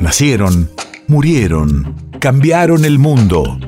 Nacieron, 0.00 0.70
murieron, 1.08 1.94
cambiaron 2.20 2.86
el 2.86 2.98
mundo. 2.98 3.60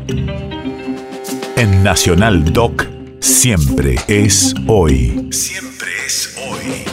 En 1.57 1.83
Nacional 1.85 2.55
Doc, 2.55 2.87
siempre 3.21 3.97
es 4.09 4.55
hoy. 4.67 5.29
Siempre 5.31 5.91
es 6.07 6.35
hoy. 6.49 6.85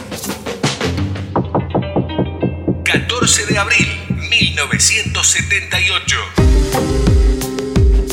14 2.84 3.46
de 3.46 3.58
abril, 3.58 3.88
1978. 4.30 6.16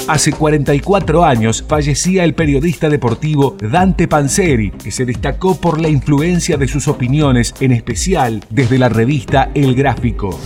Hace 0.07 0.31
44 0.31 1.25
años 1.25 1.65
fallecía 1.67 2.23
el 2.23 2.35
periodista 2.35 2.87
deportivo 2.87 3.57
Dante 3.59 4.07
Panzeri, 4.07 4.71
que 4.71 4.91
se 4.91 5.03
destacó 5.03 5.59
por 5.59 5.81
la 5.81 5.89
influencia 5.89 6.55
de 6.55 6.69
sus 6.69 6.87
opiniones, 6.87 7.53
en 7.59 7.73
especial 7.73 8.45
desde 8.49 8.77
la 8.77 8.87
revista 8.87 9.51
El 9.53 9.75
Gráfico. 9.75 10.39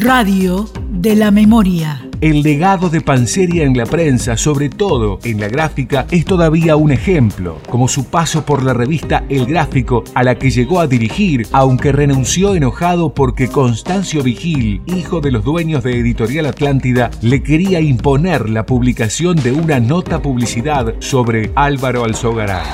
Radio 0.00 0.70
de 0.90 1.16
la 1.16 1.32
Memoria. 1.32 2.06
El 2.20 2.42
legado 2.42 2.88
de 2.88 3.00
Panseria 3.00 3.64
en 3.64 3.76
la 3.76 3.84
prensa, 3.84 4.36
sobre 4.36 4.68
todo 4.68 5.18
en 5.24 5.40
la 5.40 5.48
gráfica, 5.48 6.06
es 6.12 6.24
todavía 6.24 6.76
un 6.76 6.92
ejemplo, 6.92 7.58
como 7.68 7.88
su 7.88 8.04
paso 8.04 8.46
por 8.46 8.62
la 8.62 8.74
revista 8.74 9.24
El 9.28 9.46
Gráfico, 9.46 10.04
a 10.14 10.22
la 10.22 10.36
que 10.36 10.50
llegó 10.50 10.78
a 10.78 10.86
dirigir, 10.86 11.48
aunque 11.50 11.90
renunció 11.90 12.54
enojado 12.54 13.12
porque 13.12 13.48
Constancio 13.48 14.22
Vigil, 14.22 14.82
hijo 14.86 15.20
de 15.20 15.32
los 15.32 15.42
dueños 15.42 15.82
de 15.82 15.98
Editorial 15.98 16.46
Atlántida, 16.46 17.10
le 17.20 17.42
quería 17.42 17.80
imponer 17.80 18.48
la 18.48 18.66
publicación 18.66 19.34
de 19.34 19.50
una 19.50 19.80
nota 19.80 20.22
publicidad 20.22 20.94
sobre 21.00 21.50
Álvaro 21.56 22.04
Alzogaray. 22.04 22.66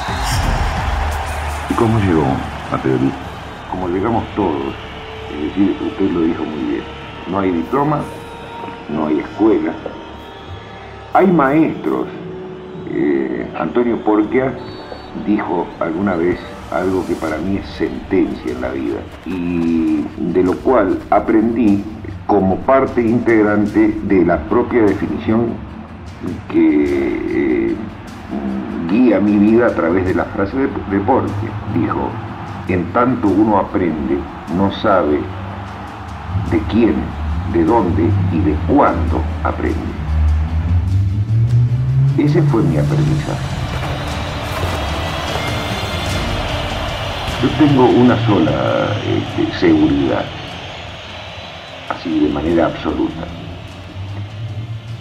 ¿Y 1.70 1.74
cómo 1.74 1.98
llegó 2.00 2.26
a 2.70 2.82
periodista? 2.82 3.18
Como 3.70 3.88
llegamos 3.88 4.24
todos, 4.36 4.74
es 5.34 5.42
decir, 5.42 5.74
usted 5.80 6.10
lo 6.10 6.20
dijo 6.20 6.44
muy 6.44 6.64
bien 6.70 7.03
no 7.30 7.40
hay 7.40 7.50
diploma, 7.50 8.00
no 8.88 9.06
hay 9.06 9.20
escuela. 9.20 9.72
Hay 11.12 11.26
maestros. 11.26 12.06
Eh, 12.90 13.48
Antonio 13.58 13.96
Porquia 14.04 14.52
dijo 15.26 15.66
alguna 15.80 16.16
vez 16.16 16.38
algo 16.72 17.06
que 17.06 17.14
para 17.14 17.38
mí 17.38 17.56
es 17.56 17.66
sentencia 17.70 18.52
en 18.52 18.60
la 18.60 18.70
vida 18.70 18.98
y 19.26 20.04
de 20.32 20.42
lo 20.42 20.54
cual 20.58 20.98
aprendí 21.10 21.84
como 22.26 22.56
parte 22.58 23.00
integrante 23.00 23.94
de 24.02 24.24
la 24.24 24.38
propia 24.44 24.82
definición 24.82 25.54
que 26.50 27.68
eh, 27.68 27.76
guía 28.90 29.20
mi 29.20 29.36
vida 29.36 29.66
a 29.66 29.74
través 29.74 30.06
de 30.06 30.14
la 30.14 30.24
frase 30.24 30.56
de, 30.56 30.66
de 30.66 31.00
Porquia. 31.04 31.50
Dijo, 31.74 32.08
en 32.68 32.84
tanto 32.92 33.28
uno 33.28 33.58
aprende, 33.58 34.18
no 34.56 34.72
sabe 34.72 35.18
de 36.50 36.58
quién, 36.70 36.94
de 37.52 37.64
dónde 37.64 38.10
y 38.32 38.38
de 38.40 38.54
cuándo 38.66 39.22
aprende. 39.42 39.94
Ese 42.18 42.42
fue 42.42 42.62
mi 42.62 42.78
aprendizaje. 42.78 43.54
Yo 47.42 47.48
tengo 47.58 47.84
una 47.84 48.16
sola 48.26 48.96
este, 49.06 49.58
seguridad, 49.58 50.24
así 51.90 52.20
de 52.20 52.32
manera 52.32 52.66
absoluta, 52.66 53.26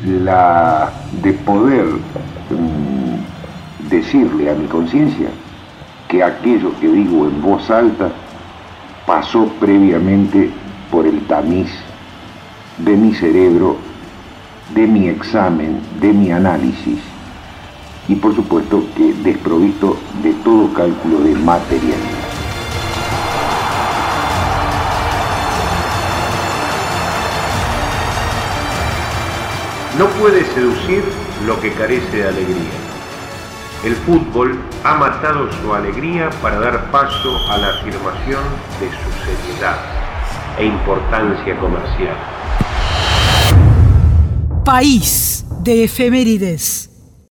la 0.03 0.91
de 1.21 1.33
poder 1.33 1.85
mm, 1.85 3.89
decirle 3.89 4.49
a 4.49 4.55
mi 4.55 4.65
conciencia 4.65 5.29
que 6.09 6.23
aquello 6.23 6.73
que 6.81 6.87
digo 6.87 7.27
en 7.27 7.41
voz 7.41 7.69
alta 7.69 8.09
pasó 9.05 9.45
previamente 9.59 10.51
por 10.91 11.07
el 11.07 11.21
tamiz 11.27 11.71
de 12.77 12.95
mi 12.95 13.13
cerebro, 13.13 13.77
de 14.73 14.87
mi 14.87 15.07
examen, 15.07 15.79
de 15.99 16.13
mi 16.13 16.31
análisis 16.31 16.99
y 18.07 18.15
por 18.15 18.35
supuesto 18.35 18.83
que 18.95 19.13
desprovisto 19.13 19.97
de 20.21 20.33
todo 20.43 20.73
cálculo 20.73 21.19
de 21.19 21.35
materialidad. 21.35 22.23
No 29.97 30.07
puede 30.19 30.43
seducir 30.53 31.03
lo 31.45 31.59
que 31.61 31.71
carece 31.73 32.17
de 32.17 32.27
alegría. 32.27 32.83
El 33.83 33.95
fútbol 33.95 34.57
ha 34.83 34.95
matado 34.95 35.51
su 35.61 35.73
alegría 35.73 36.29
para 36.41 36.59
dar 36.59 36.89
paso 36.89 37.37
a 37.51 37.57
la 37.57 37.67
afirmación 37.69 38.43
de 38.79 38.87
su 38.89 39.11
seriedad 39.25 39.77
e 40.57 40.65
importancia 40.65 41.57
comercial. 41.57 42.32
País 44.63 45.43
de 45.61 45.83
efemérides. 45.83 46.92